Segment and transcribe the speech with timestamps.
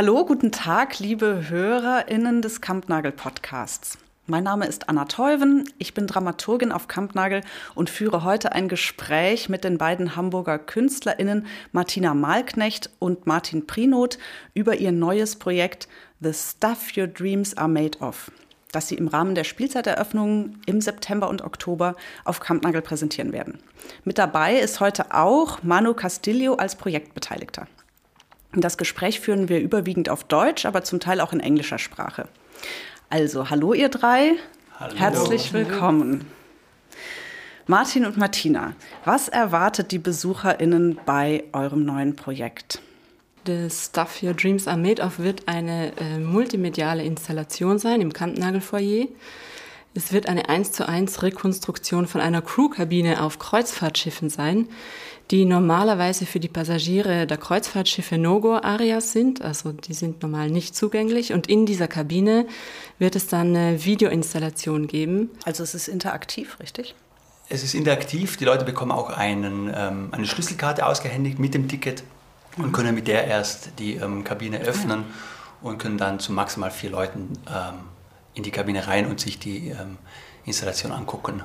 [0.00, 3.98] Hallo, guten Tag, liebe HörerInnen des Kampnagel Podcasts.
[4.28, 7.40] Mein Name ist Anna Teuven, ich bin Dramaturgin auf Kampnagel
[7.74, 14.18] und führe heute ein Gespräch mit den beiden Hamburger KünstlerInnen Martina Malknecht und Martin Prinoth
[14.54, 15.88] über ihr neues Projekt
[16.20, 18.30] The Stuff Your Dreams Are Made Of,
[18.70, 23.58] das sie im Rahmen der Spielzeiteröffnung im September und Oktober auf Kampnagel präsentieren werden.
[24.04, 27.66] Mit dabei ist heute auch Manu Castillo als Projektbeteiligter.
[28.52, 32.28] Das Gespräch führen wir überwiegend auf Deutsch, aber zum Teil auch in englischer Sprache.
[33.10, 34.32] Also, hallo ihr drei.
[34.78, 34.94] Hallo.
[34.96, 36.26] Herzlich willkommen.
[37.66, 38.72] Martin und Martina,
[39.04, 42.80] was erwartet die BesucherInnen bei eurem neuen Projekt?
[43.46, 49.08] The Stuff Your Dreams Are Made Of wird eine äh, multimediale Installation sein im Kampnagelfoyer.
[49.94, 54.68] Es wird eine 1 zu 1 Rekonstruktion von einer Crewkabine auf Kreuzfahrtschiffen sein,
[55.30, 61.32] die normalerweise für die Passagiere der Kreuzfahrtschiffe No-Go-Areas sind, also die sind normal nicht zugänglich.
[61.32, 62.46] Und in dieser Kabine
[62.98, 65.30] wird es dann eine Videoinstallation geben.
[65.44, 66.94] Also es ist interaktiv, richtig?
[67.50, 68.36] Es ist interaktiv.
[68.36, 72.04] Die Leute bekommen auch einen, ähm, eine Schlüsselkarte ausgehändigt mit dem Ticket
[72.56, 75.04] und können mit der erst die ähm, Kabine öffnen
[75.60, 77.80] und können dann zu maximal vier Leuten ähm,
[78.34, 79.98] in die Kabine rein und sich die ähm,
[80.44, 81.42] Installation angucken.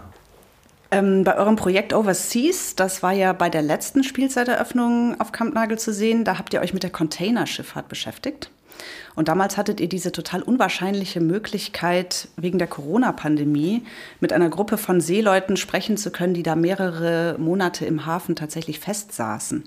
[0.93, 5.91] Ähm, bei eurem Projekt Overseas, das war ja bei der letzten Spielzeiteröffnung auf Kampnagel zu
[5.91, 8.51] sehen, da habt ihr euch mit der Containerschifffahrt beschäftigt.
[9.15, 13.83] Und damals hattet ihr diese total unwahrscheinliche Möglichkeit, wegen der Corona-Pandemie
[14.19, 18.79] mit einer Gruppe von Seeleuten sprechen zu können, die da mehrere Monate im Hafen tatsächlich
[18.79, 19.63] festsaßen.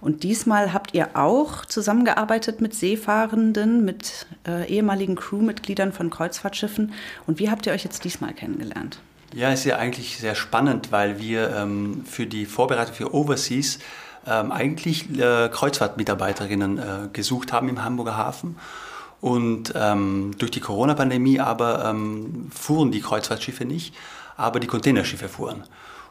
[0.00, 6.92] Und diesmal habt ihr auch zusammengearbeitet mit Seefahrenden, mit äh, ehemaligen Crewmitgliedern von Kreuzfahrtschiffen.
[7.26, 9.00] Und wie habt ihr euch jetzt diesmal kennengelernt?
[9.34, 13.78] Ja, ist ja eigentlich sehr spannend, weil wir ähm, für die Vorbereitung für Overseas
[14.26, 18.56] ähm, eigentlich äh, Kreuzfahrtmitarbeiterinnen äh, gesucht haben im Hamburger Hafen.
[19.20, 23.94] Und ähm, durch die Corona-Pandemie aber ähm, fuhren die Kreuzfahrtschiffe nicht,
[24.36, 25.64] aber die Containerschiffe fuhren.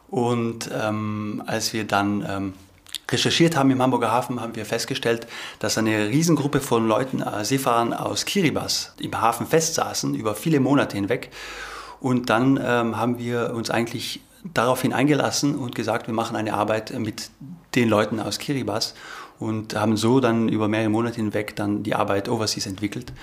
[0.10, 2.54] Und ähm, als wir dann ähm,
[3.10, 5.28] recherchiert haben im Hamburger Hafen, haben wir festgestellt,
[5.60, 10.98] dass eine Riesengruppe von Leuten, äh, Seefahrern aus Kiribati im Hafen festsaßen, über viele Monate
[10.98, 11.32] hinweg
[12.00, 14.22] und dann ähm, haben wir uns eigentlich
[14.54, 17.30] daraufhin eingelassen und gesagt, wir machen eine Arbeit mit
[17.76, 18.94] den Leuten aus Kiribati
[19.40, 23.14] und haben so dann über mehrere Monate hinweg dann die Arbeit Overseas entwickelt.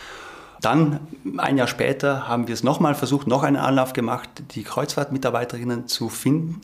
[0.60, 1.00] Dann,
[1.36, 6.08] ein Jahr später, haben wir es nochmal versucht, noch einen Anlauf gemacht, die Kreuzfahrtmitarbeiterinnen zu
[6.08, 6.62] finden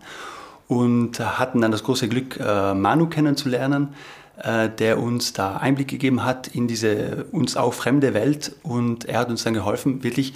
[0.69, 3.94] und hatten dann das große Glück, äh, Manu kennenzulernen,
[4.42, 9.19] äh, der uns da Einblick gegeben hat in diese uns auch fremde Welt und er
[9.19, 10.32] hat uns dann geholfen, wirklich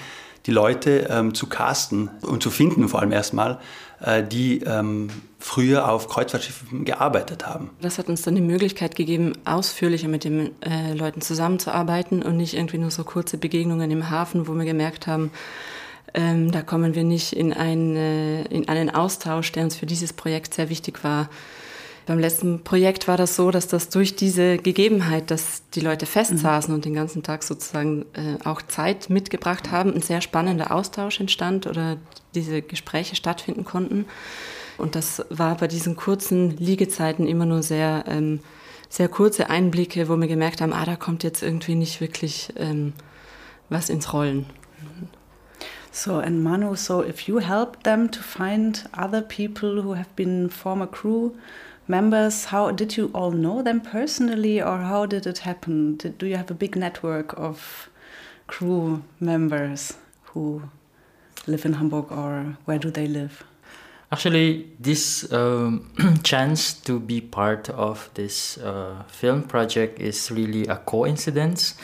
[0.47, 3.59] die Leute ähm, zu casten und zu finden, vor allem erstmal,
[4.01, 7.71] äh, die ähm, früher auf Kreuzfahrtschiffen gearbeitet haben.
[7.81, 12.55] Das hat uns dann die Möglichkeit gegeben, ausführlicher mit den äh, Leuten zusammenzuarbeiten und nicht
[12.55, 15.31] irgendwie nur so kurze Begegnungen im Hafen, wo wir gemerkt haben,
[16.15, 20.55] ähm, da kommen wir nicht in, eine, in einen Austausch, der uns für dieses Projekt
[20.55, 21.29] sehr wichtig war.
[22.07, 26.71] Beim letzten Projekt war das so, dass das durch diese Gegebenheit, dass die Leute festsaßen
[26.71, 26.77] mhm.
[26.77, 31.67] und den ganzen Tag sozusagen äh, auch Zeit mitgebracht haben, ein sehr spannender Austausch entstand
[31.67, 31.97] oder
[32.35, 34.05] diese Gespräche stattfinden konnten.
[34.77, 38.41] Und das war bei diesen kurzen Liegezeiten immer nur sehr, ähm,
[38.91, 42.93] sehr kurze Einblicke, wo wir gemerkt haben, ah, da kommt jetzt irgendwie nicht wirklich ähm,
[43.71, 44.47] was ins Rollen.
[45.91, 50.51] So, and Manu, so if you help them to find other people who have been
[50.51, 51.31] former crew
[51.89, 55.97] members, how did you all know them personally, or how did it happen?
[55.97, 57.89] Did, do you have a big network of
[58.47, 60.63] crew members who
[61.47, 63.45] live in Hamburg, or where do they live?
[64.13, 65.91] Actually, this um,
[66.23, 71.75] chance to be part of this uh, film project is really a coincidence,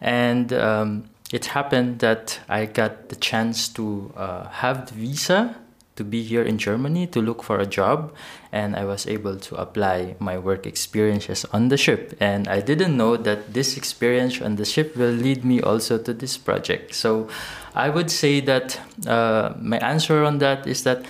[0.00, 5.56] and um, it happened that I got the chance to uh, have the visa
[5.98, 8.14] to be here in Germany to look for a job,
[8.54, 12.16] and I was able to apply my work experiences on the ship.
[12.20, 16.14] And I didn't know that this experience on the ship will lead me also to
[16.14, 16.94] this project.
[16.94, 17.28] So
[17.74, 21.04] I would say that uh, my answer on that is that.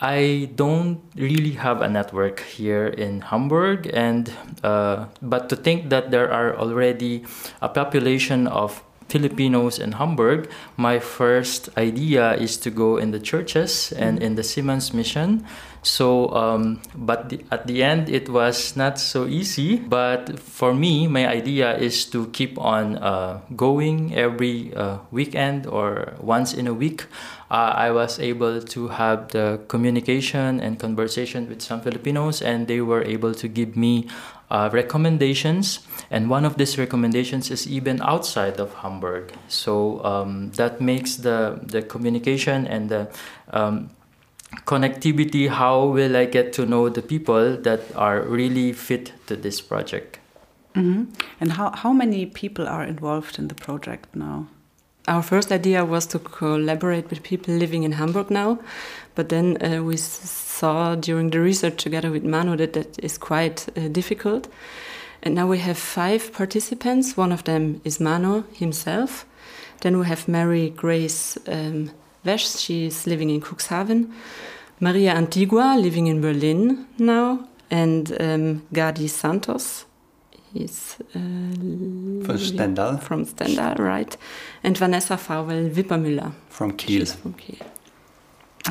[0.00, 4.28] I don't really have a network here in Hamburg, and
[4.60, 7.24] uh, but to think that there are already
[7.62, 8.82] a population of
[9.14, 14.42] Filipinos in Hamburg, my first idea is to go in the churches and in the
[14.42, 15.46] Siemens mission.
[15.84, 19.76] So, um, but the, at the end, it was not so easy.
[19.76, 26.14] But for me, my idea is to keep on uh, going every uh, weekend or
[26.18, 27.06] once in a week.
[27.50, 32.80] Uh, I was able to have the communication and conversation with some Filipinos, and they
[32.80, 34.08] were able to give me
[34.50, 35.80] uh, recommendations,
[36.10, 39.32] and one of these recommendations is even outside of Hamburg.
[39.48, 43.08] So um, that makes the the communication and the
[43.52, 43.90] um,
[44.66, 45.48] connectivity.
[45.48, 50.18] How will I get to know the people that are really fit to this project?
[50.74, 51.04] Mm-hmm.
[51.40, 54.46] And how how many people are involved in the project now?
[55.06, 58.58] Our first idea was to collaborate with people living in Hamburg now,
[59.14, 63.68] but then uh, we saw during the research together with Manu that that is quite
[63.76, 64.48] uh, difficult.
[65.22, 67.16] And now we have five participants.
[67.16, 69.26] One of them is Manu himself.
[69.80, 71.90] Then we have Mary Grace um,
[72.24, 74.10] Wesch, she's living in Cuxhaven.
[74.80, 77.46] Maria Antigua, living in Berlin now.
[77.70, 79.84] And um, Gadi Santos,
[80.54, 81.18] He's uh,
[82.24, 83.02] from Stendal.
[83.02, 84.16] From Stendal, right.
[84.62, 86.32] And Vanessa Fauvel-Wippermüller.
[86.48, 87.00] From Kiel.
[87.00, 87.66] She's from Kiel.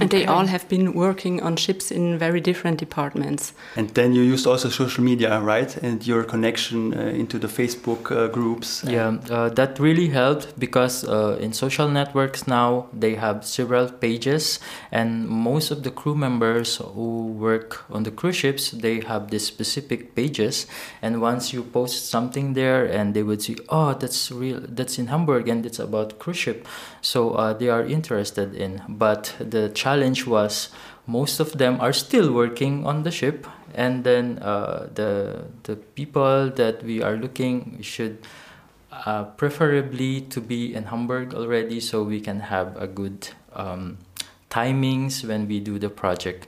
[0.01, 3.54] And they all have been working on ships in very different departments.
[3.75, 5.78] And then you used also social media, right?
[5.84, 8.84] And your connection uh, into the Facebook uh, groups.
[8.88, 14.60] Yeah, uh, that really helped because uh, in social networks now they have several pages,
[14.92, 19.46] and most of the crew members who work on the cruise ships they have these
[19.46, 20.66] specific pages.
[21.04, 25.07] And once you post something there, and they would see, oh, that's real, that's in
[25.07, 26.68] Hamburg, and it's about cruise ship,
[27.01, 28.81] so uh, they are interested in.
[28.89, 30.70] But the challenge was
[31.08, 36.50] most of them are still working on the ship and then uh, the the people
[36.62, 38.18] that we are looking should
[39.06, 43.98] uh, preferably to be in Hamburg already so we can have a good um,
[44.50, 46.48] timings when we do the project.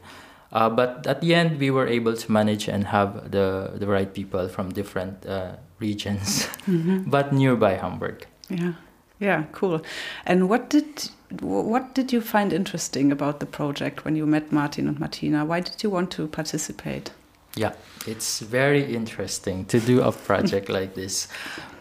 [0.52, 4.14] Uh, but at the end, we were able to manage and have the, the right
[4.14, 7.04] people from different uh, regions, mm-hmm.
[7.10, 8.26] but nearby Hamburg.
[8.48, 8.74] Yeah,
[9.20, 9.82] yeah, cool.
[10.26, 11.10] And what did
[11.42, 15.44] what did you find interesting about the project when you met Martin and Martina?
[15.44, 17.12] Why did you want to participate?
[17.56, 17.74] Yeah,
[18.06, 21.30] it's very interesting to do a project like this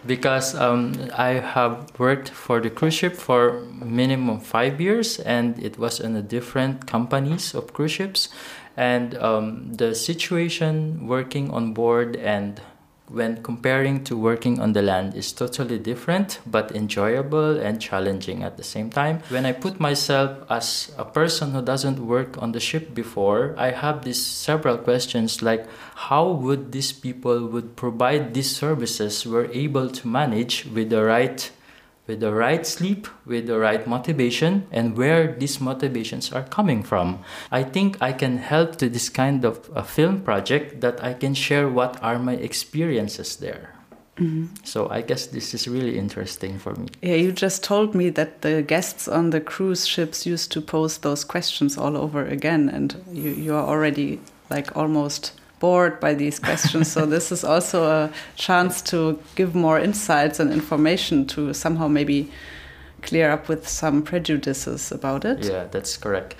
[0.06, 5.78] because um, I have worked for the cruise ship for minimum five years and it
[5.78, 8.28] was in a different companies of cruise ships
[8.76, 12.60] and um, the situation working on board and
[13.14, 18.56] when comparing to working on the land is totally different but enjoyable and challenging at
[18.56, 19.20] the same time.
[19.28, 23.70] When i put myself as a person who doesn't work on the ship before i
[23.70, 25.66] have these several questions like
[26.08, 31.50] how would these people would provide these services we're able to manage with the right
[32.06, 37.20] with the right sleep, with the right motivation, and where these motivations are coming from.
[37.50, 41.34] I think I can help to this kind of a film project that I can
[41.34, 43.74] share what are my experiences there.
[44.16, 44.54] Mm-hmm.
[44.62, 46.88] So I guess this is really interesting for me.
[47.02, 50.98] Yeah, you just told me that the guests on the cruise ships used to pose
[50.98, 54.20] those questions all over again, and you, you are already
[54.50, 56.90] like almost bored by these questions.
[56.92, 62.30] so this is also a chance to give more insights and information to somehow maybe
[63.02, 65.44] clear up with some prejudices about it.
[65.44, 66.34] Yeah, that's correct.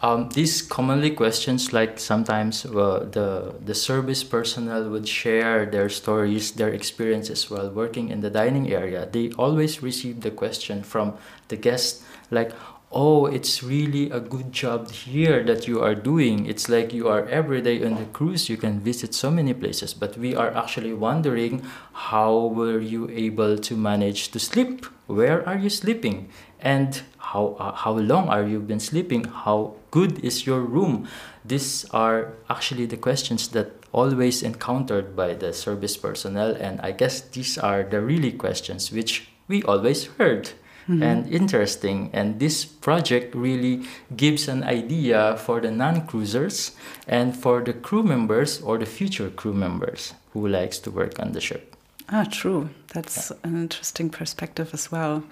[0.00, 6.52] Um, these commonly questions like sometimes uh, the the service personnel would share their stories
[6.52, 11.14] their experiences while working in the dining area they always receive the question from
[11.48, 12.52] the guests like
[12.90, 16.46] oh it's really a good job here that you are doing.
[16.46, 18.48] It's like you are every day on the cruise.
[18.48, 19.94] You can visit so many places.
[19.94, 21.62] But we are actually wondering
[21.92, 24.86] how were you able to manage to sleep?
[25.06, 26.28] Where are you sleeping?
[26.60, 29.24] And how uh, how long are you been sleeping?
[29.24, 31.08] How good is your room?
[31.44, 36.56] These are actually the questions that always encountered by the service personnel.
[36.56, 40.50] And i guess these are the really questions which we always heard
[40.88, 41.02] mm-hmm.
[41.02, 42.10] and interesting.
[42.12, 43.84] And this project really
[44.16, 46.72] gives an idea for the non-cruisers
[47.06, 51.32] and for the crew members or the future crew members who likes to work on
[51.32, 51.76] the ship.
[52.10, 52.70] Ah, true.
[52.94, 53.50] That's yeah.
[53.50, 55.24] an interesting perspective as well.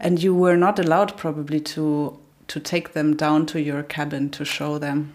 [0.00, 4.44] And you were not allowed probably to to take them down to your cabin to
[4.44, 5.12] show them,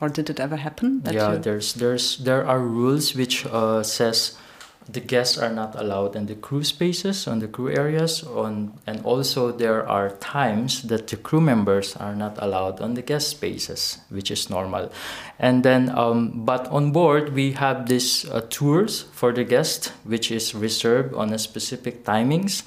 [0.00, 1.02] or did it ever happen?
[1.10, 1.38] yeah, you...
[1.38, 4.36] there's there's there are rules which uh, says
[4.88, 9.04] the guests are not allowed in the crew spaces on the crew areas on and
[9.04, 13.98] also there are times that the crew members are not allowed on the guest spaces
[14.10, 14.90] which is normal.
[15.38, 20.30] And then um, but on board we have these uh, tours for the guest which
[20.30, 22.62] is reserved on a specific timings.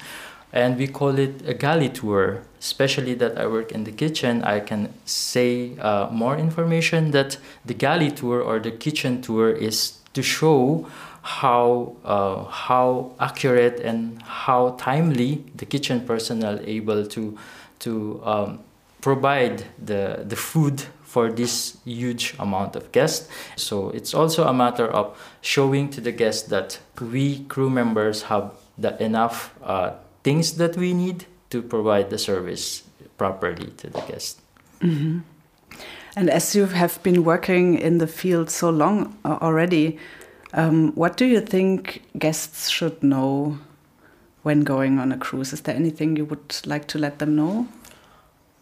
[0.52, 2.42] And we call it a galley tour.
[2.58, 7.74] Especially that i work in the kitchen i can say uh, more information that the
[7.74, 10.86] galley tour or the kitchen tour is to show
[11.26, 17.36] how uh, how accurate and how timely the kitchen personnel able to
[17.80, 18.60] to um,
[19.00, 23.28] provide the the food for this huge amount of guests.
[23.56, 28.52] So it's also a matter of showing to the guests that we crew members have
[28.78, 32.84] the enough uh, things that we need to provide the service
[33.18, 34.40] properly to the guest.
[34.80, 35.20] Mm-hmm.
[36.16, 39.98] And as you have been working in the field so long uh, already,
[40.52, 43.58] um, what do you think guests should know
[44.42, 45.52] when going on a cruise?
[45.52, 47.68] Is there anything you would like to let them know?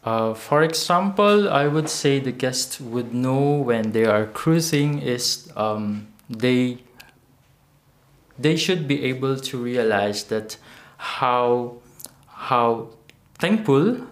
[0.05, 5.50] Uh, for example, I would say the guests would know when they are cruising is
[5.57, 6.79] um, they
[8.38, 10.57] they should be able to realize that
[10.97, 11.76] how
[12.26, 12.91] how
[13.38, 14.07] thankful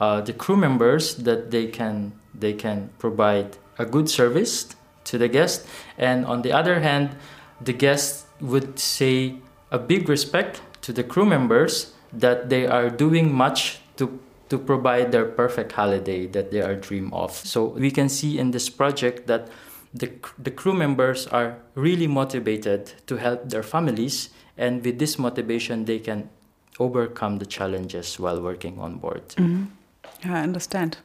[0.00, 4.74] uh, the crew members that they can they can provide a good service
[5.08, 5.66] to the guest.
[5.96, 7.16] And on the other hand
[7.60, 9.36] the guest would say
[9.70, 15.12] a big respect to the crew members that they are doing much to to provide
[15.12, 17.32] their perfect holiday that they are dream of.
[17.32, 19.48] So we can see in this project that
[19.92, 24.30] the, the crew members are really motivated to help their families.
[24.56, 26.30] And with this motivation they can
[26.78, 29.28] overcome the challenges while working on board.
[29.36, 29.64] Mm-hmm.
[30.24, 30.98] I understand.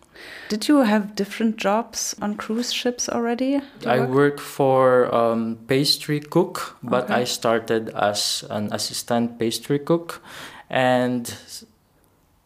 [0.50, 3.62] Did you have different jobs on cruise ships already?
[3.86, 7.22] I work, work for um, pastry cook, but okay.
[7.22, 10.22] I started as an assistant pastry cook,
[10.70, 11.36] and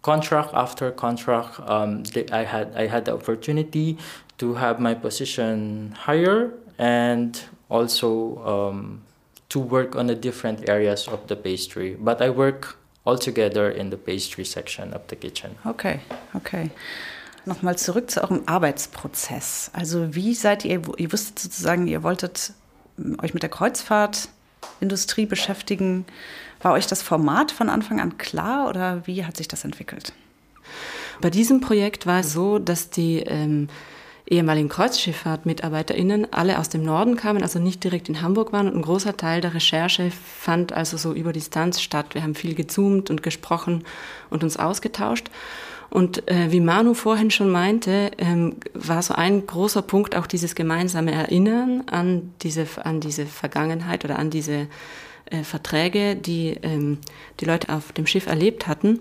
[0.02, 3.98] contract after contract, um, I had I had the opportunity
[4.38, 7.36] to have my position higher and
[7.70, 9.04] also um,
[9.50, 11.98] to work on the different areas of the pastry.
[12.00, 15.52] But I work altogether in the pastry section of the kitchen.
[15.66, 16.00] Okay,
[16.34, 16.70] okay.
[17.46, 19.72] Nochmal zurück zu eurem Arbeitsprozess.
[19.74, 22.52] Also wie seid ihr, ihr wusstet sozusagen, ihr wolltet
[23.22, 26.06] euch mit der Kreuzfahrtindustrie beschäftigen.
[26.62, 30.12] War euch das Format von Anfang an klar oder wie hat sich das entwickelt?
[31.22, 33.70] Bei diesem Projekt war es so, dass die ähm,
[34.30, 38.68] ehemaligen KreuzschifffahrtmitarbeiterInnen alle aus dem Norden kamen, also nicht direkt in Hamburg waren.
[38.68, 42.14] Und ein großer Teil der Recherche fand also so über Distanz statt.
[42.14, 43.84] Wir haben viel gezoomt und gesprochen
[44.30, 45.30] und uns ausgetauscht.
[45.90, 50.54] Und äh, wie Manu vorhin schon meinte, ähm, war so ein großer Punkt auch dieses
[50.54, 54.68] gemeinsame Erinnern an diese, an diese Vergangenheit oder an diese
[55.30, 56.98] äh, Verträge, die ähm,
[57.40, 59.00] die Leute auf dem Schiff erlebt hatten.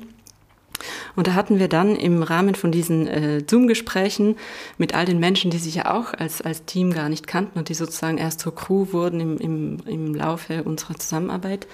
[1.14, 4.36] Und da hatten wir dann im Rahmen von diesen äh, Zoom-Gesprächen
[4.78, 7.68] mit all den Menschen, die sich ja auch als, als Team gar nicht kannten und
[7.68, 11.66] die sozusagen erst zur Crew wurden im, im, im Laufe unserer Zusammenarbeit,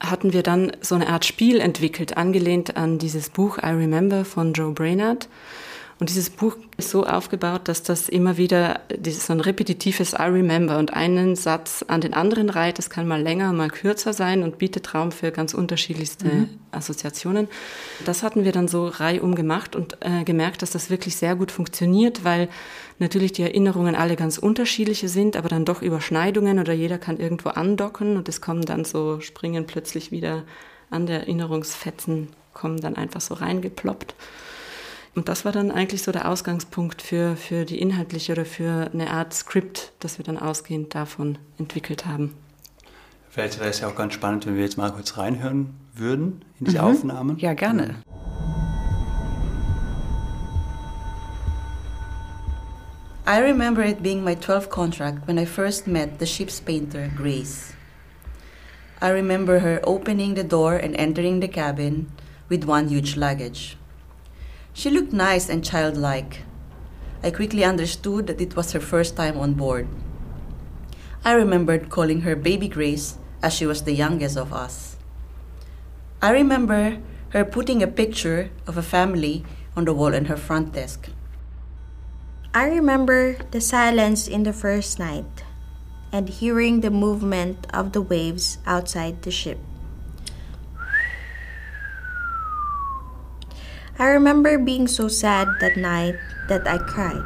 [0.00, 4.52] hatten wir dann so eine Art Spiel entwickelt, angelehnt an dieses Buch I Remember von
[4.52, 5.28] Joe Brainerd.
[6.00, 10.24] Und dieses Buch ist so aufgebaut, dass das immer wieder dieses so ein repetitives I
[10.24, 12.78] remember und einen Satz an den anderen reiht.
[12.78, 16.48] Das kann mal länger, mal kürzer sein und bietet Raum für ganz unterschiedlichste mhm.
[16.72, 17.46] Assoziationen.
[18.04, 21.52] Das hatten wir dann so reihum gemacht und äh, gemerkt, dass das wirklich sehr gut
[21.52, 22.48] funktioniert, weil
[22.98, 27.50] natürlich die Erinnerungen alle ganz unterschiedliche sind, aber dann doch Überschneidungen oder jeder kann irgendwo
[27.50, 30.42] andocken und es kommen dann so, springen plötzlich wieder
[30.90, 34.14] an der Erinnerungsfetzen, kommen dann einfach so reingeploppt.
[35.14, 39.10] Und das war dann eigentlich so der Ausgangspunkt für, für die inhaltliche oder für eine
[39.10, 42.34] Art Skript, das wir dann ausgehend davon entwickelt haben.
[43.30, 46.66] Vielleicht wäre es ja auch ganz spannend, wenn wir jetzt mal kurz reinhören würden in
[46.66, 46.84] diese mhm.
[46.84, 47.36] Aufnahme.
[47.38, 47.96] Ja, gerne.
[53.26, 57.72] I remember it being my 12th contract when I first met the ship's painter, Grace.
[59.00, 62.08] I remember her opening the door and entering the cabin
[62.48, 63.76] with one huge luggage.
[64.74, 66.42] She looked nice and childlike.
[67.22, 69.86] I quickly understood that it was her first time on board.
[71.24, 74.96] I remembered calling her Baby Grace as she was the youngest of us.
[76.20, 76.98] I remember
[77.30, 79.44] her putting a picture of a family
[79.76, 81.08] on the wall in her front desk.
[82.52, 85.44] I remember the silence in the first night
[86.12, 89.58] and hearing the movement of the waves outside the ship.
[93.94, 97.22] I remember being so sad that night that I cried.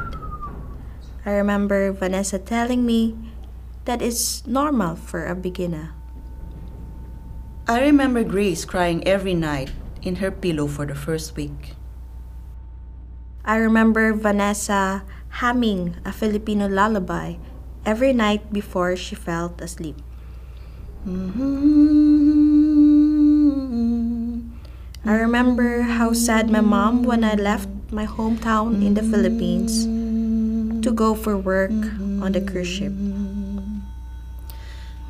[1.25, 3.17] I remember Vanessa telling me
[3.85, 5.97] that it's normal for a beginner.
[7.67, 11.73] I remember Grace crying every night in her pillow for the first week.
[13.43, 15.03] I remember Vanessa
[15.41, 17.41] humming a Filipino lullaby
[17.85, 19.97] every night before she fell asleep.
[21.07, 22.98] Mm-hmm.
[25.09, 29.89] I remember how sad my mom when I left my hometown in the Philippines
[30.85, 31.73] to go for work
[32.21, 32.93] on the cruise ship.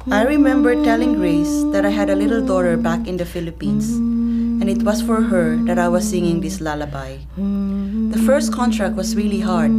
[0.07, 4.69] I remember telling Grace that I had a little daughter back in the Philippines, and
[4.69, 7.17] it was for her that I was singing this lullaby.
[7.35, 9.75] The first contract was really hard,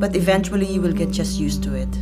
[0.00, 1.93] but eventually you will get just used to it.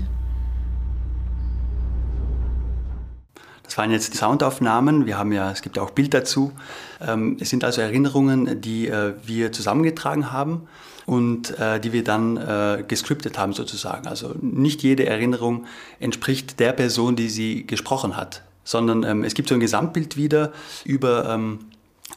[3.72, 5.06] Das waren jetzt Soundaufnahmen.
[5.06, 6.52] Wir haben ja, es gibt ja auch Bild dazu.
[7.00, 10.68] Ähm, es sind also Erinnerungen, die äh, wir zusammengetragen haben
[11.06, 14.08] und äh, die wir dann äh, gescriptet haben sozusagen.
[14.08, 15.64] Also nicht jede Erinnerung
[16.00, 20.52] entspricht der Person, die sie gesprochen hat, sondern ähm, es gibt so ein Gesamtbild wieder
[20.84, 21.60] über ähm,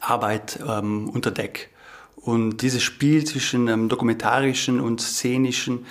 [0.02, 1.70] Arbeit unter Deck.
[2.16, 5.86] Und dieses Spiel zwischen dokumentarischen und szenischen,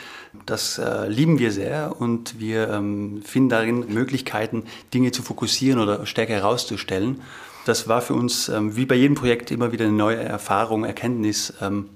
[0.45, 4.63] das äh, lieben wir sehr und wir ähm, finden darin Möglichkeiten,
[4.93, 7.21] Dinge zu fokussieren oder stärker herauszustellen.
[7.65, 11.53] Das war für uns, ähm, wie bei jedem Projekt, immer wieder eine neue Erfahrung, Erkenntnis,
[11.61, 11.89] ähm,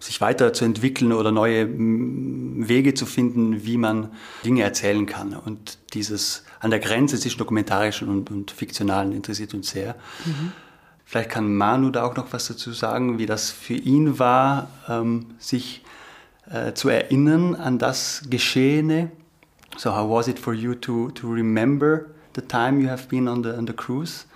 [0.00, 4.10] sich weiterzuentwickeln oder neue Wege zu finden, wie man
[4.44, 5.34] Dinge erzählen kann.
[5.34, 9.94] Und dieses an der Grenze zwischen dokumentarischen und, und fiktionalen interessiert uns sehr.
[10.24, 10.52] Mhm.
[11.04, 15.26] Vielleicht kann Manu da auch noch was dazu sagen, wie das für ihn war, ähm,
[15.38, 15.82] sich
[16.52, 19.10] äh, zu erinnern an das Geschehene.
[19.76, 23.42] So how was it for you to, to remember the time you have been on
[23.42, 24.26] the, on the cruise?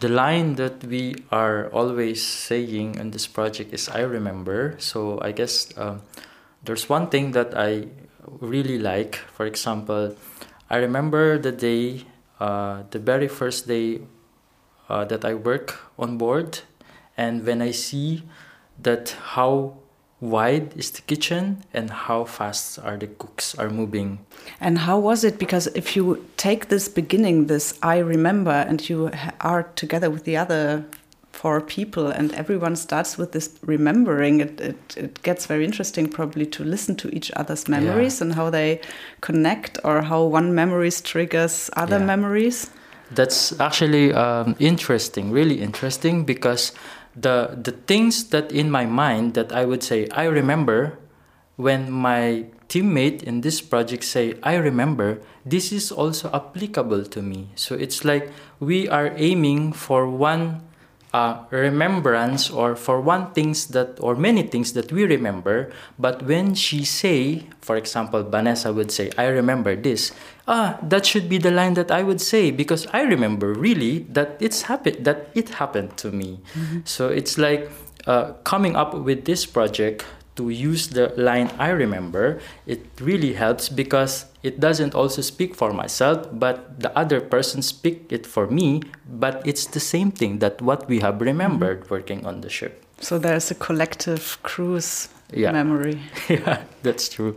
[0.00, 4.74] The line that we are always saying in this project is I remember.
[4.78, 5.98] So I guess uh,
[6.64, 7.88] there's one thing that I
[8.40, 9.16] really like.
[9.16, 10.16] For example,
[10.68, 12.04] I remember the day,
[12.40, 14.00] uh, the very first day
[14.88, 16.60] uh, that I work on board,
[17.16, 18.24] and when I see
[18.82, 19.78] that how
[20.24, 24.18] wide is the kitchen and how fast are the cooks are moving
[24.60, 29.10] and how was it because if you take this beginning this i remember and you
[29.40, 30.84] are together with the other
[31.32, 36.46] four people and everyone starts with this remembering it, it, it gets very interesting probably
[36.46, 38.26] to listen to each other's memories yeah.
[38.26, 38.80] and how they
[39.20, 42.06] connect or how one memories triggers other yeah.
[42.06, 42.70] memories
[43.10, 46.72] that's actually um, interesting, really interesting, because
[47.16, 50.98] the the things that in my mind that I would say I remember
[51.56, 57.50] when my teammate in this project say I remember this is also applicable to me.
[57.54, 60.62] So it's like we are aiming for one
[61.14, 66.58] uh, remembrance or for one things that or many things that we remember but when
[66.58, 70.10] she say for example vanessa would say i remember this
[70.46, 74.36] ah that should be the line that i would say because i remember really that
[74.40, 76.80] it's happened that it happened to me mm-hmm.
[76.84, 77.70] so it's like
[78.06, 80.04] uh, coming up with this project
[80.36, 85.72] to use the line I remember, it really helps because it doesn't also speak for
[85.72, 90.60] myself, but the other person speak it for me, but it's the same thing that
[90.60, 91.94] what we have remembered mm-hmm.
[91.94, 92.84] working on the ship.
[93.00, 95.52] So there's a collective cruise yeah.
[95.52, 96.00] memory.
[96.28, 97.36] yeah, that's true.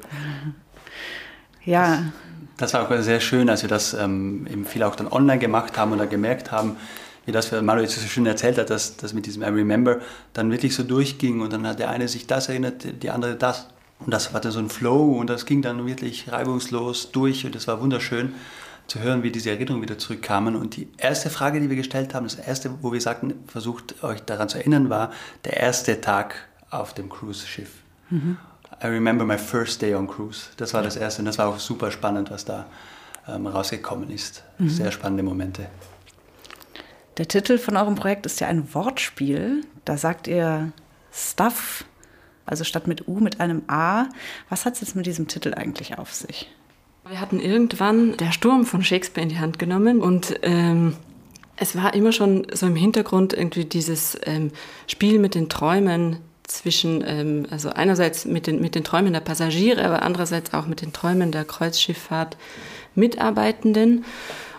[1.65, 2.11] Ja.
[2.57, 5.77] Das war auch sehr schön, als wir das ähm, eben viel auch dann online gemacht
[5.77, 6.75] haben und da gemerkt haben,
[7.25, 9.99] wie das Manuel so schön erzählt hat, dass das mit diesem I Remember
[10.33, 13.67] dann wirklich so durchging und dann hat der eine sich das erinnert, die andere das.
[13.99, 17.67] Und das hatte so ein Flow und das ging dann wirklich reibungslos durch und es
[17.67, 18.33] war wunderschön
[18.87, 20.55] zu hören, wie diese Erinnerungen wieder zurückkamen.
[20.55, 24.21] Und die erste Frage, die wir gestellt haben, das erste, wo wir sagten, versucht euch
[24.21, 25.11] daran zu erinnern, war
[25.45, 27.71] der erste Tag auf dem Cruise-Schiff.
[28.09, 28.37] Mhm.
[28.83, 30.49] I remember my first day on cruise.
[30.57, 32.67] Das war das erste und das war auch super spannend, was da
[33.27, 34.43] ähm, rausgekommen ist.
[34.59, 34.69] Mhm.
[34.69, 35.67] Sehr spannende Momente.
[37.17, 39.61] Der Titel von eurem Projekt ist ja ein Wortspiel.
[39.85, 40.71] Da sagt ihr
[41.11, 41.85] Stuff,
[42.45, 44.05] also statt mit U mit einem A.
[44.49, 46.51] Was hat es jetzt mit diesem Titel eigentlich auf sich?
[47.07, 50.95] Wir hatten irgendwann der Sturm von Shakespeare in die Hand genommen und ähm,
[51.55, 54.51] es war immer schon so im Hintergrund irgendwie dieses ähm,
[54.85, 59.83] Spiel mit den Träumen zwischen, ähm, also einerseits mit den, mit den Träumen der Passagiere,
[59.85, 62.37] aber andererseits auch mit den Träumen der Kreuzschifffahrt
[62.95, 64.05] Mitarbeitenden.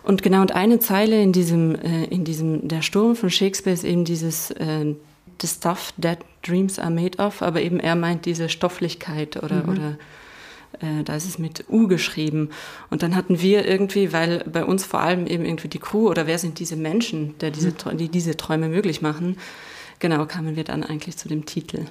[0.04, 3.84] Und genau, und eine Zeile in diesem, äh, in diesem, der Sturm von Shakespeare ist
[3.84, 4.94] eben dieses, äh,
[5.40, 9.68] the stuff that dreams are made of, aber eben er meint diese Stofflichkeit oder, mhm.
[9.68, 9.98] oder
[10.80, 12.50] äh, da ist es mit U geschrieben.
[12.90, 16.26] Und dann hatten wir irgendwie, weil bei uns vor allem eben irgendwie die Crew oder
[16.26, 17.96] wer sind diese Menschen, der diese, mhm.
[17.96, 19.36] die diese Träume möglich machen,
[19.98, 21.86] genau, kamen wir dann eigentlich zu dem Titel.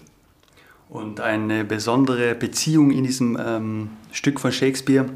[0.90, 5.10] Und eine besondere Beziehung in diesem ähm, Stück von Shakespeare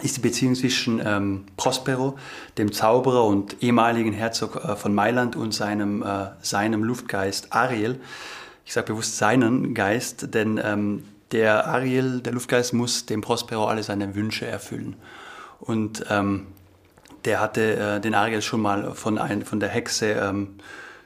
[0.00, 2.18] ist die Beziehung zwischen ähm, Prospero,
[2.58, 8.00] dem Zauberer und ehemaligen Herzog äh, von Mailand, und seinem, äh, seinem Luftgeist Ariel.
[8.64, 13.82] Ich sage bewusst seinen Geist, denn ähm, der Ariel, der Luftgeist, muss dem Prospero alle
[13.82, 14.96] seine Wünsche erfüllen.
[15.60, 16.48] Und ähm,
[17.24, 20.16] der hatte äh, den Ariel schon mal von, ein, von der Hexe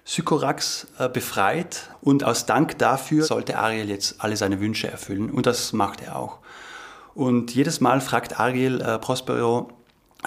[0.09, 5.47] Sykorax äh, befreit und aus Dank dafür sollte Ariel jetzt alle seine Wünsche erfüllen und
[5.47, 6.38] das macht er auch.
[7.14, 9.69] Und jedes Mal fragt Ariel äh, Prospero,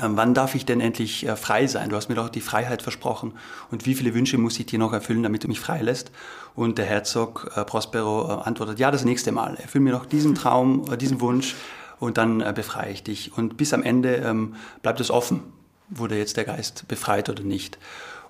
[0.01, 1.89] ähm, wann darf ich denn endlich äh, frei sein?
[1.89, 3.33] Du hast mir doch die Freiheit versprochen.
[3.71, 6.11] Und wie viele Wünsche muss ich dir noch erfüllen, damit du mich freilässt?
[6.55, 9.55] Und der Herzog äh, Prospero äh, antwortet, ja, das nächste Mal.
[9.55, 11.55] Erfüll mir doch diesen Traum, äh, diesen Wunsch
[11.99, 13.37] und dann äh, befreie ich dich.
[13.37, 15.41] Und bis am Ende ähm, bleibt es offen,
[15.89, 17.77] wurde jetzt der Geist befreit oder nicht.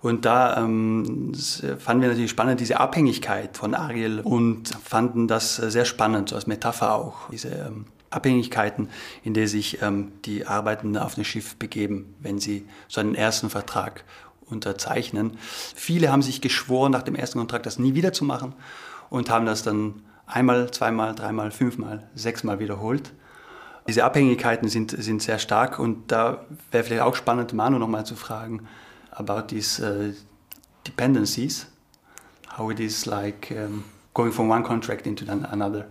[0.02, 1.34] Und da ähm,
[1.78, 6.36] fanden wir natürlich spannend diese Abhängigkeit von Ariel und fanden das äh, sehr spannend, so
[6.36, 8.90] als Metapher auch, diese ähm, Abhängigkeiten,
[9.24, 13.50] in der sich ähm, die Arbeitenden auf ein Schiff begeben, wenn sie so einen ersten
[13.50, 14.06] Vertrag
[14.46, 15.38] unterzeichnen.
[15.76, 18.54] Viele haben sich geschworen, nach dem ersten Kontrakt das nie wieder zu machen
[19.10, 23.12] und haben das dann einmal, zweimal, dreimal, fünfmal, sechsmal wiederholt.
[23.88, 28.16] Diese Abhängigkeiten sind, sind sehr stark und da wäre vielleicht auch spannend, Manu nochmal zu
[28.16, 28.68] fragen
[29.20, 30.14] about these uh,
[30.84, 31.66] dependencies,
[32.48, 35.86] how it is like um, going from one contract into another.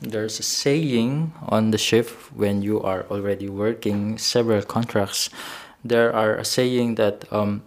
[0.00, 5.30] There's a saying on the ship when you are already working several contracts.
[5.84, 7.62] There are a saying that um,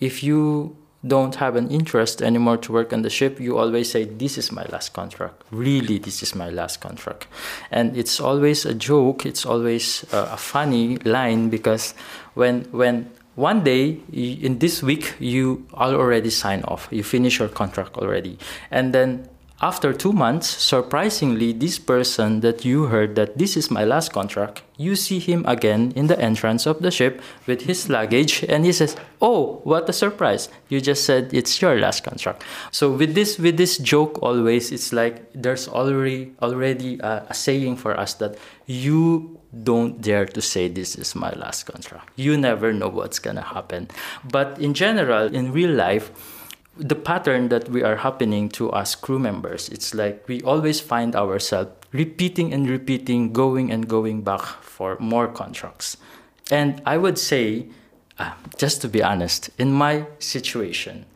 [0.00, 4.04] if you don't have an interest anymore to work on the ship, you always say,
[4.04, 5.42] This is my last contract.
[5.50, 7.26] Really, this is my last contract.
[7.70, 11.94] And it's always a joke, it's always uh, a funny line because
[12.34, 17.96] when, when one day in this week you already sign off, you finish your contract
[17.96, 18.38] already.
[18.70, 19.28] And then
[19.60, 24.62] after two months, surprisingly, this person that you heard that this is my last contract,
[24.76, 28.72] you see him again in the entrance of the ship with his luggage, and he
[28.72, 30.50] says, "Oh, what a surprise!
[30.68, 32.42] You just said it's your last contract."
[32.72, 37.76] So with this with this joke, always it's like there's already already a, a saying
[37.76, 42.10] for us that you don't dare to say this is my last contract.
[42.16, 43.88] You never know what's gonna happen.
[44.24, 46.10] But in general, in real life
[46.76, 51.14] the pattern that we are happening to us crew members it's like we always find
[51.14, 55.96] ourselves repeating and repeating going and going back for more contracts
[56.50, 57.66] and i would say
[58.18, 61.06] uh, just to be honest in my situation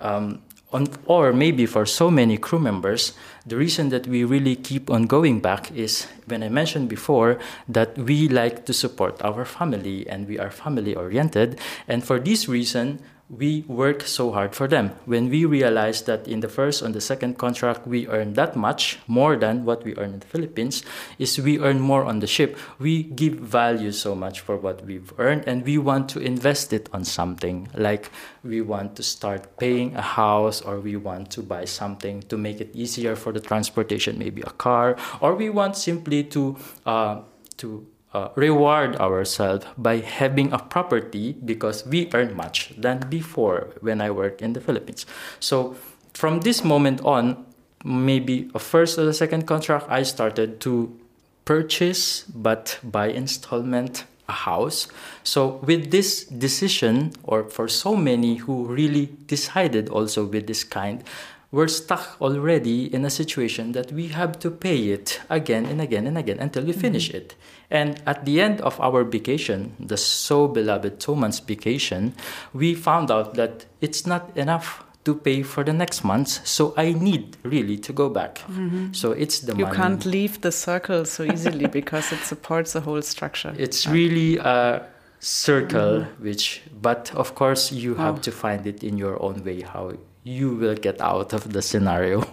[0.00, 3.12] um, on, or maybe for so many crew members
[3.46, 7.96] the reason that we really keep on going back is when i mentioned before that
[7.98, 13.00] we like to support our family and we are family oriented and for this reason
[13.30, 14.90] we work so hard for them.
[15.06, 18.98] When we realize that in the first and the second contract we earn that much
[19.06, 20.82] more than what we earn in the Philippines,
[21.18, 22.58] is we earn more on the ship.
[22.78, 26.88] We give value so much for what we've earned and we want to invest it
[26.92, 27.68] on something.
[27.74, 28.10] Like
[28.42, 32.60] we want to start paying a house or we want to buy something to make
[32.60, 37.20] it easier for the transportation, maybe a car, or we want simply to uh,
[37.58, 44.00] to uh, reward ourselves by having a property because we earn much than before when
[44.00, 45.06] I work in the Philippines.
[45.38, 45.76] So
[46.14, 47.46] from this moment on,
[47.84, 50.98] maybe a first or a second contract, I started to
[51.44, 54.86] purchase but by installment a house.
[55.24, 61.02] So with this decision, or for so many who really decided also with this kind,
[61.52, 66.06] we're stuck already in a situation that we have to pay it again and again
[66.06, 67.18] and again until we finish mm-hmm.
[67.18, 67.34] it.
[67.70, 72.14] And at the end of our vacation, the so beloved two months vacation,
[72.52, 76.46] we found out that it's not enough to pay for the next month.
[76.46, 78.38] So I need really to go back.
[78.38, 78.92] Mm-hmm.
[78.92, 79.76] So it's the you money.
[79.76, 83.54] can't leave the circle so easily because it supports the whole structure.
[83.58, 84.86] It's really a
[85.18, 86.24] circle, mm-hmm.
[86.24, 88.22] which, but of course, you have oh.
[88.22, 89.92] to find it in your own way how
[90.30, 92.24] you will get out of the scenario.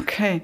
[0.00, 0.42] Okay.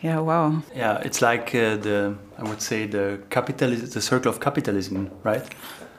[0.00, 0.62] Yeah, wow.
[0.74, 5.42] Yeah, it's like uh, the, I would say, the capitalism, the circle of capitalism, right?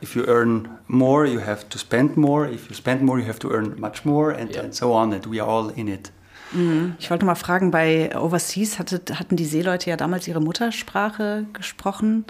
[0.02, 2.48] If you earn more, you have to spend more.
[2.48, 4.64] If you spend more, you have to earn much more, and, yeah.
[4.64, 5.12] and so on.
[5.14, 6.12] And we are all in it.
[6.54, 6.96] Mhm.
[6.98, 12.26] Ich wollte mal fragen, bei Overseas hatte, hatten die Seeleute ja damals ihre Muttersprache gesprochen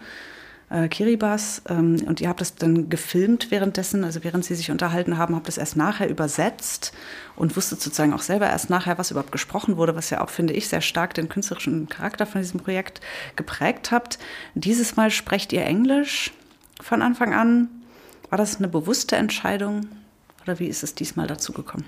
[0.70, 1.62] äh, Kiribati.
[1.70, 5.48] Ähm, und ihr habt das dann gefilmt währenddessen, also während sie sich unterhalten haben, habt
[5.48, 6.94] das erst nachher übersetzt
[7.36, 10.54] und wusstet sozusagen auch selber erst nachher, was überhaupt gesprochen wurde, was ja auch, finde
[10.54, 13.02] ich, sehr stark den künstlerischen Charakter von diesem Projekt
[13.36, 14.20] geprägt habt.
[14.56, 16.32] Dieses Mal sprecht ihr Englisch
[16.82, 17.68] von Anfang an.
[18.30, 19.88] War das eine bewusste Entscheidung
[20.44, 21.86] oder wie ist es diesmal dazu gekommen?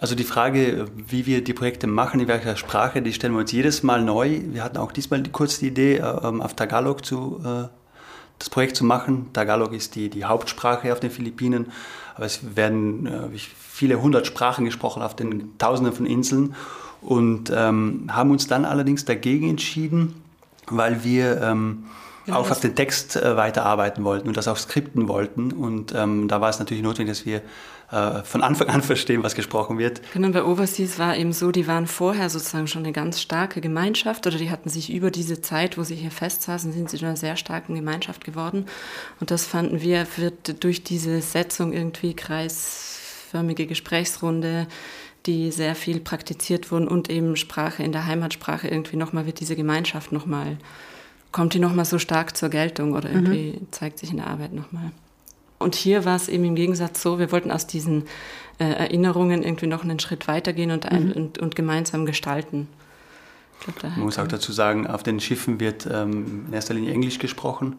[0.00, 3.52] Also die Frage, wie wir die Projekte machen, in welcher Sprache, die stellen wir uns
[3.52, 4.40] jedes Mal neu.
[4.46, 7.68] Wir hatten auch diesmal kurz die Idee, ähm, auf Tagalog zu, äh,
[8.38, 9.26] das Projekt zu machen.
[9.34, 11.66] Tagalog ist die, die Hauptsprache auf den Philippinen,
[12.14, 16.54] aber es werden äh, viele hundert Sprachen gesprochen auf den Tausenden von Inseln
[17.02, 20.14] und ähm, haben uns dann allerdings dagegen entschieden,
[20.68, 21.84] weil wir ähm,
[22.24, 22.38] genau.
[22.38, 25.52] auch auf den Text äh, weiterarbeiten wollten und das auch skripten wollten.
[25.52, 27.42] Und ähm, da war es natürlich notwendig, dass wir
[27.90, 30.00] äh, von Anfang an verstehen, was gesprochen wird.
[30.12, 34.26] Genau, bei Overseas war eben so, die waren vorher sozusagen schon eine ganz starke Gemeinschaft
[34.28, 37.16] oder die hatten sich über diese Zeit, wo sie hier festsaßen, sind sie zu einer
[37.16, 38.66] sehr starken Gemeinschaft geworden.
[39.18, 44.68] Und das fanden wir, wird durch diese Setzung irgendwie kreisförmige Gesprächsrunde,
[45.26, 49.56] die sehr viel praktiziert wurden und eben Sprache in der Heimatsprache irgendwie nochmal wird diese
[49.56, 50.58] Gemeinschaft nochmal,
[51.32, 53.72] kommt die nochmal so stark zur Geltung oder irgendwie mhm.
[53.72, 54.92] zeigt sich in der Arbeit nochmal.
[55.60, 58.06] Und hier war es eben im Gegensatz so, wir wollten aus diesen
[58.58, 61.12] äh, Erinnerungen irgendwie noch einen Schritt weitergehen und, ein, mhm.
[61.12, 62.66] und, und, gemeinsam gestalten.
[63.62, 67.18] Glaub, Man muss auch dazu sagen, auf den Schiffen wird ähm, in erster Linie Englisch
[67.18, 67.76] gesprochen.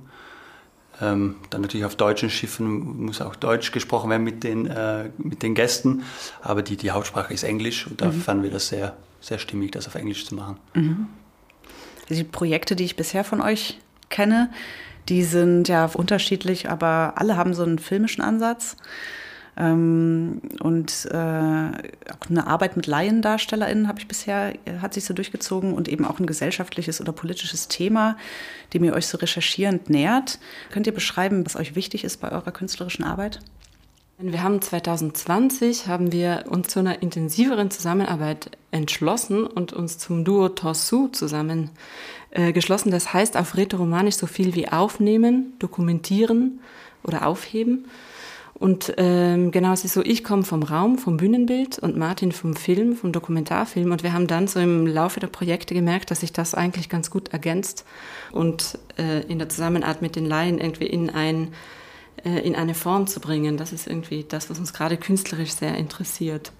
[1.02, 5.42] Ähm, dann natürlich auf deutschen Schiffen muss auch Deutsch gesprochen werden mit den, äh, mit
[5.42, 6.04] den Gästen,
[6.44, 8.22] aber die, die Hauptsprache ist Englisch und da mhm.
[8.22, 10.58] fanden wir das sehr, sehr stimmig, das auf Englisch zu machen.
[10.76, 11.08] Mhm.
[12.10, 14.52] Die Projekte, die ich bisher von euch kenne,
[15.12, 18.78] die sind ja unterschiedlich, aber alle haben so einen filmischen Ansatz.
[19.58, 25.90] Ähm, und äh, eine Arbeit mit LaiendarstellerInnen habe ich bisher, hat sich so durchgezogen und
[25.90, 28.16] eben auch ein gesellschaftliches oder politisches Thema,
[28.74, 30.40] dem ihr euch so recherchierend nähert.
[30.72, 33.42] Könnt ihr beschreiben, was euch wichtig ist bei eurer künstlerischen Arbeit?
[34.18, 40.48] Wir haben 2020 haben wir uns zu einer intensiveren Zusammenarbeit entschlossen und uns zum Duo
[40.48, 41.72] Torsu zusammen
[42.32, 42.92] äh, geschlossen.
[42.92, 46.60] Das heißt auf Rätoromanisch so viel wie aufnehmen, dokumentieren
[47.04, 47.86] oder aufheben.
[48.54, 52.56] Und ähm, genau, es ist so, ich komme vom Raum, vom Bühnenbild und Martin vom
[52.56, 53.92] Film, vom Dokumentarfilm.
[53.92, 57.10] Und wir haben dann so im Laufe der Projekte gemerkt, dass sich das eigentlich ganz
[57.10, 57.86] gut ergänzt
[58.32, 61.54] und äh, in der Zusammenarbeit mit den Laien irgendwie in ein
[62.24, 63.58] äh, in eine Form zu bringen.
[63.58, 66.52] Das ist irgendwie das, was uns gerade künstlerisch sehr interessiert.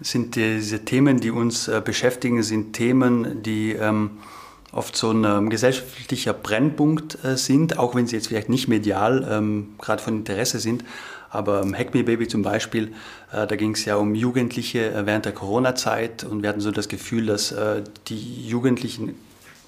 [0.00, 4.12] Sind diese Themen, die uns äh, beschäftigen, sind Themen, die ähm,
[4.74, 9.26] oft so ein ähm, gesellschaftlicher Brennpunkt äh, sind, auch wenn sie jetzt vielleicht nicht medial
[9.30, 10.84] ähm, gerade von Interesse sind.
[11.30, 12.92] Aber ähm, Hack Me Baby zum Beispiel,
[13.32, 16.70] äh, da ging es ja um Jugendliche äh, während der Corona-Zeit und wir hatten so
[16.70, 19.14] das Gefühl, dass äh, die Jugendlichen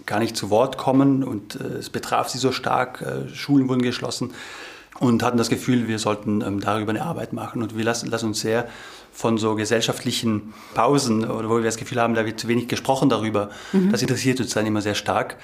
[0.07, 3.05] gar nicht zu Wort kommen und äh, es betraf sie so stark.
[3.33, 4.33] Schulen wurden geschlossen
[5.01, 7.63] und hatten das Gefühl, wir sollten ähm, darüber eine Arbeit machen.
[7.63, 8.69] Und wir lassen, lassen uns sehr
[9.13, 13.09] von so gesellschaftlichen Pausen, oder wo wir das Gefühl haben, da wird zu wenig gesprochen
[13.09, 13.51] darüber.
[13.73, 13.91] Mhm.
[13.91, 15.37] Das interessiert uns dann immer sehr stark.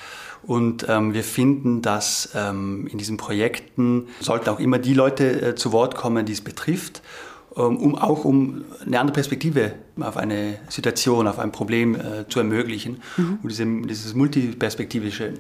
[0.43, 5.55] Und ähm, wir finden, dass ähm, in diesen Projekten sollten auch immer die Leute äh,
[5.55, 7.01] zu Wort kommen, die es betrifft,
[7.57, 12.41] ähm, um auch um eine andere Perspektive auf eine Situation, auf ein Problem äh, zu
[12.41, 13.01] ermöglichen.
[13.17, 13.39] Mhm.
[13.43, 15.35] Und diese, dieses multiperspektivische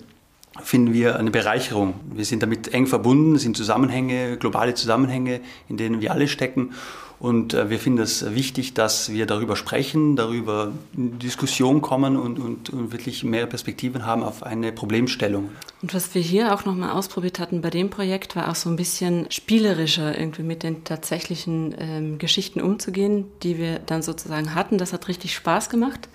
[0.60, 1.94] finden wir eine Bereicherung.
[2.14, 6.72] Wir sind damit eng verbunden, es sind Zusammenhänge, globale Zusammenhänge, in denen wir alle stecken.
[7.18, 12.40] Und äh, wir finden es wichtig, dass wir darüber sprechen, darüber in Diskussion kommen und,
[12.40, 15.50] und, und, wirklich mehr Perspektiven haben auf eine Problemstellung.
[15.82, 18.74] Und was wir hier auch nochmal ausprobiert hatten bei dem Projekt, war auch so ein
[18.74, 24.76] bisschen spielerischer irgendwie mit den tatsächlichen ähm, Geschichten umzugehen, die wir dann sozusagen hatten.
[24.76, 26.08] Das hat richtig Spaß gemacht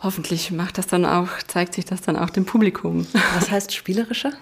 [0.00, 3.06] hoffentlich macht das dann auch, zeigt sich das dann auch dem Publikum.
[3.34, 4.32] Was heißt spielerischer?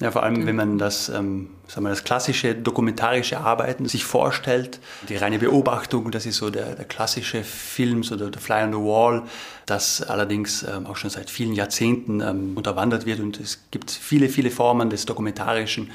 [0.00, 4.80] Ja, vor allem, wenn man das, ähm, sagen wir, das klassische dokumentarische Arbeiten sich vorstellt,
[5.10, 8.72] die reine Beobachtung, das ist so der, der klassische Film, so der, der, Fly on
[8.72, 9.24] the Wall,
[9.66, 14.30] das allerdings ähm, auch schon seit vielen Jahrzehnten ähm, unterwandert wird und es gibt viele,
[14.30, 15.90] viele Formen des Dokumentarischen.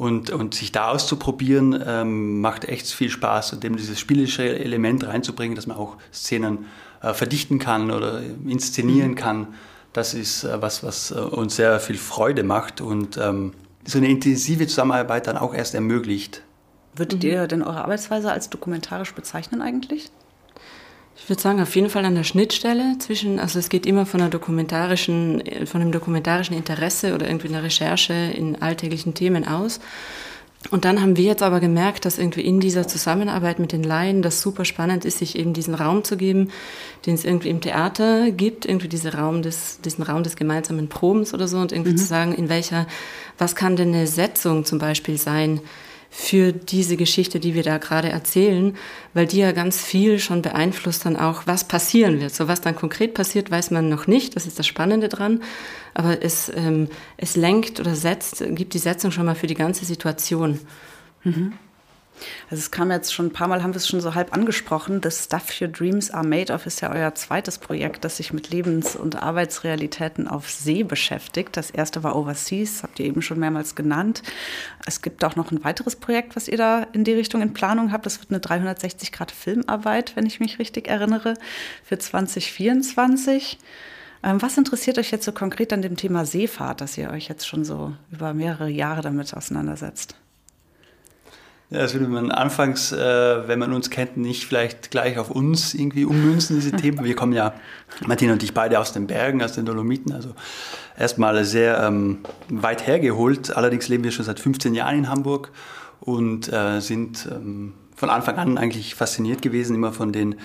[0.00, 5.06] Und, und sich da auszuprobieren, ähm, macht echt viel Spaß und dem dieses spielische Element
[5.06, 6.64] reinzubringen, dass man auch Szenen
[7.02, 9.16] äh, verdichten kann oder inszenieren mhm.
[9.16, 9.46] kann,
[9.92, 13.52] das ist äh, was, was äh, uns sehr viel Freude macht und ähm,
[13.84, 16.42] so eine intensive Zusammenarbeit dann auch erst ermöglicht.
[16.94, 17.28] Würdet mhm.
[17.28, 20.10] ihr denn eure Arbeitsweise als dokumentarisch bezeichnen eigentlich?
[21.22, 24.20] Ich würde sagen, auf jeden Fall an der Schnittstelle zwischen, also es geht immer von
[24.20, 29.80] einer dokumentarischen, von einem dokumentarischen Interesse oder irgendwie einer Recherche in alltäglichen Themen aus.
[30.70, 34.22] Und dann haben wir jetzt aber gemerkt, dass irgendwie in dieser Zusammenarbeit mit den Laien
[34.22, 36.50] das super spannend ist, sich eben diesen Raum zu geben,
[37.06, 41.32] den es irgendwie im Theater gibt, irgendwie diese Raum des, diesen Raum des gemeinsamen Probens
[41.32, 41.96] oder so und irgendwie mhm.
[41.98, 42.86] zu sagen, in welcher,
[43.38, 45.60] was kann denn eine Setzung zum Beispiel sein,
[46.12, 48.76] für diese Geschichte, die wir da gerade erzählen,
[49.14, 52.34] weil die ja ganz viel schon beeinflusst dann auch, was passieren wird.
[52.34, 54.34] So was dann konkret passiert, weiß man noch nicht.
[54.34, 55.40] Das ist das Spannende dran.
[55.94, 59.84] Aber es, ähm, es lenkt oder setzt, gibt die Setzung schon mal für die ganze
[59.84, 60.58] Situation.
[61.22, 61.52] Mhm.
[62.50, 65.00] Also es kam jetzt schon ein paar Mal, haben wir es schon so halb angesprochen.
[65.00, 68.50] Das Stuff Your Dreams Are Made Of ist ja euer zweites Projekt, das sich mit
[68.50, 71.56] Lebens- und Arbeitsrealitäten auf See beschäftigt.
[71.56, 74.22] Das erste war Overseas, habt ihr eben schon mehrmals genannt.
[74.86, 77.92] Es gibt auch noch ein weiteres Projekt, was ihr da in die Richtung in Planung
[77.92, 78.06] habt.
[78.06, 81.34] Das wird eine 360-Grad-Filmarbeit, wenn ich mich richtig erinnere,
[81.84, 83.58] für 2024.
[84.22, 87.46] Ähm, was interessiert euch jetzt so konkret an dem Thema Seefahrt, dass ihr euch jetzt
[87.46, 90.14] schon so über mehrere Jahre damit auseinandersetzt?
[91.72, 96.04] Das würde man anfangs, äh, wenn man uns kennt, nicht vielleicht gleich auf uns irgendwie
[96.04, 97.04] ummünzen, diese Themen.
[97.04, 97.54] Wir kommen ja,
[98.04, 100.34] Martina und ich, beide aus den Bergen, aus den Dolomiten, also
[100.98, 103.56] erstmal sehr ähm, weit hergeholt.
[103.56, 105.52] Allerdings leben wir schon seit 15 Jahren in Hamburg
[106.00, 110.36] und äh, sind ähm, von Anfang an eigentlich fasziniert gewesen, immer von den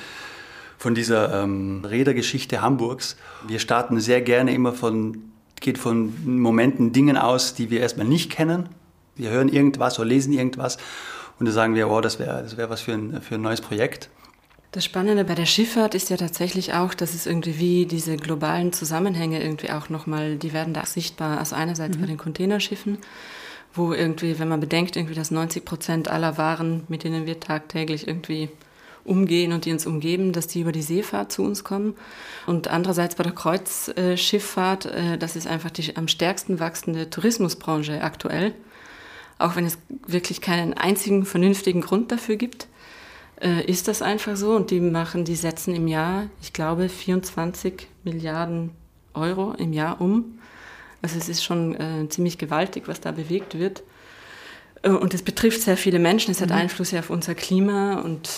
[0.78, 3.16] von dieser ähm, Rädergeschichte Hamburgs.
[3.48, 8.32] Wir starten sehr gerne immer von, geht von Momenten, Dingen aus, die wir erstmal nicht
[8.32, 8.70] kennen.
[9.16, 10.78] Wir hören irgendwas oder lesen irgendwas
[11.40, 13.62] und dann sagen wir, oh, das wäre das wär was für ein, für ein neues
[13.62, 14.10] Projekt.
[14.72, 18.74] Das Spannende bei der Schifffahrt ist ja tatsächlich auch, dass es irgendwie wie diese globalen
[18.74, 21.40] Zusammenhänge irgendwie auch nochmal, die werden da sichtbar.
[21.40, 22.02] Also einerseits mhm.
[22.02, 22.98] bei den Containerschiffen,
[23.74, 28.06] wo irgendwie, wenn man bedenkt, irgendwie, dass 90 Prozent aller Waren, mit denen wir tagtäglich
[28.06, 28.50] irgendwie
[29.06, 31.96] umgehen und die uns umgeben, dass die über die Seefahrt zu uns kommen.
[32.46, 38.54] Und andererseits bei der Kreuzschifffahrt, äh, das ist einfach die am stärksten wachsende Tourismusbranche aktuell
[39.38, 42.68] auch wenn es wirklich keinen einzigen vernünftigen Grund dafür gibt,
[43.42, 44.56] äh, ist das einfach so.
[44.56, 48.72] Und die machen, die setzen im Jahr, ich glaube, 24 Milliarden
[49.14, 50.40] Euro im Jahr um.
[51.02, 53.84] Also es ist schon äh, ziemlich gewaltig, was da bewegt wird.
[54.82, 56.56] Äh, und es betrifft sehr viele Menschen, es hat mhm.
[56.56, 58.30] Einfluss auf unser Klima und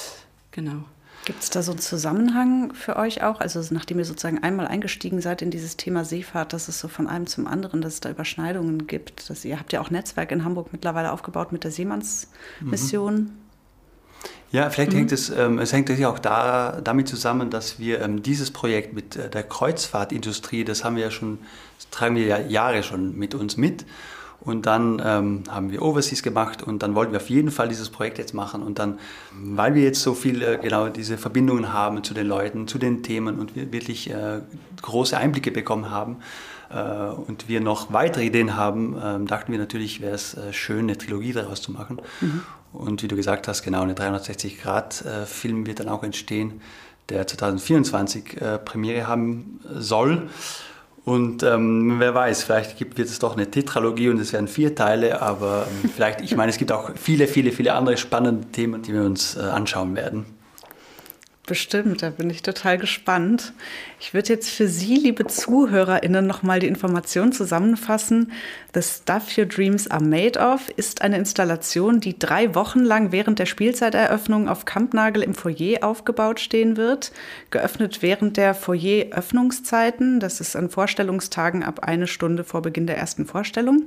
[0.51, 0.83] genau.
[1.27, 3.41] Gibt es da so einen Zusammenhang für euch auch?
[3.41, 7.05] Also nachdem ihr sozusagen einmal eingestiegen seid in dieses Thema Seefahrt, dass es so von
[7.05, 9.29] einem zum anderen, dass es da Überschneidungen gibt.
[9.29, 13.15] Dass ihr habt ja auch Netzwerk in Hamburg mittlerweile aufgebaut mit der Seemannsmission.
[13.15, 13.31] Mhm.
[14.53, 14.99] Ja, vielleicht mhm.
[14.99, 18.93] hängt es, ähm, es hängt ja auch da, damit zusammen, dass wir ähm, dieses Projekt
[18.93, 21.39] mit äh, der Kreuzfahrtindustrie, das haben wir ja schon,
[21.75, 23.85] das tragen wir ja Jahre schon mit uns mit.
[24.47, 27.89] Und dann ähm, haben wir Overseas gemacht und dann wollten wir auf jeden Fall dieses
[27.89, 28.63] Projekt jetzt machen.
[28.63, 28.97] Und dann,
[29.33, 33.03] weil wir jetzt so viel äh, genau diese Verbindungen haben zu den Leuten, zu den
[33.03, 34.39] Themen und wir wirklich äh,
[34.81, 36.19] große Einblicke bekommen haben
[36.69, 40.85] äh, und wir noch weitere Ideen haben, ähm, dachten wir natürlich, wäre es äh, schön,
[40.85, 41.99] eine Trilogie daraus zu machen.
[42.21, 42.41] Mhm.
[42.71, 46.61] Und wie du gesagt hast, genau eine 360-Grad-Film wird dann auch entstehen,
[47.09, 50.29] der 2024 äh, Premiere haben soll.
[51.07, 54.75] Und ähm, wer weiß, vielleicht gibt, wird es doch eine Tetralogie und es werden vier
[54.75, 58.81] Teile, aber ähm, vielleicht, ich meine, es gibt auch viele, viele, viele andere spannende Themen,
[58.81, 60.25] die wir uns äh, anschauen werden.
[61.47, 63.53] Bestimmt, da bin ich total gespannt.
[64.01, 68.33] Ich würde jetzt für Sie, liebe ZuhörerInnen, nochmal die Information zusammenfassen.
[68.73, 73.39] The Stuff Your Dreams Are Made Of ist eine Installation, die drei Wochen lang während
[73.39, 77.13] der Spielzeiteröffnung auf Kampnagel im Foyer aufgebaut stehen wird.
[77.49, 80.19] Geöffnet während der Foyer-Öffnungszeiten.
[80.19, 83.83] Das ist an Vorstellungstagen ab eine Stunde vor Beginn der ersten Vorstellung.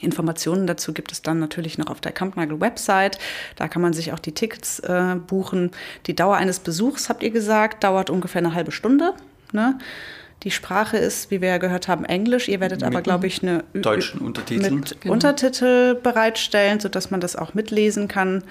[0.00, 3.18] Informationen dazu gibt es dann natürlich noch auf der Kampnagel-Website.
[3.56, 5.72] Da kann man sich auch die Tickets äh, buchen.
[6.06, 9.14] Die Dauer eines Besuchs, habt ihr gesagt, dauert ungefähr eine halbe Stunde.
[9.52, 9.78] Ne?
[10.44, 12.48] Die Sprache ist, wie wir ja gehört haben, Englisch.
[12.48, 15.14] Ihr werdet mit aber, glaube ich, eine deutschen Untertitel, mit genau.
[15.14, 18.44] Untertitel bereitstellen, sodass man das auch mitlesen kann.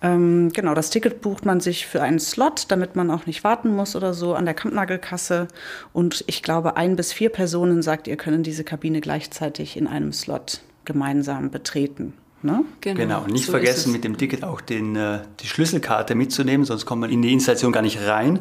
[0.00, 3.74] Ähm, genau, das Ticket bucht man sich für einen Slot, damit man auch nicht warten
[3.74, 5.48] muss oder so an der Kampnagelkasse.
[5.92, 10.12] Und ich glaube, ein bis vier Personen, sagt ihr, können diese Kabine gleichzeitig in einem
[10.12, 12.14] Slot gemeinsam betreten.
[12.42, 12.64] Ne?
[12.80, 12.96] Genau.
[12.96, 13.22] genau.
[13.24, 17.00] Und nicht so vergessen, mit dem Ticket auch den, äh, die Schlüsselkarte mitzunehmen, sonst kommt
[17.00, 18.38] man in die Installation gar nicht rein.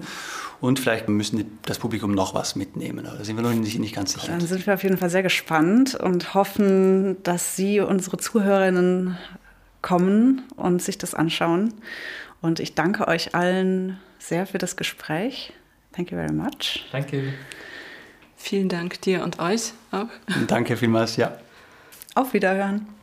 [0.60, 3.06] Und vielleicht müssen das Publikum noch was mitnehmen.
[3.06, 4.28] Da sind wir noch nicht, nicht ganz sicher.
[4.28, 9.18] Dann sind wir auf jeden Fall sehr gespannt und hoffen, dass Sie, unsere Zuhörerinnen,
[9.82, 11.74] kommen und sich das anschauen.
[12.42, 15.54] Und ich danke euch allen sehr für das Gespräch.
[15.94, 16.86] Thank you very much.
[16.92, 17.34] Danke.
[18.36, 20.10] Vielen Dank dir und euch auch.
[20.48, 21.38] Danke vielmals, ja.
[22.14, 22.97] Auf Wiederhören.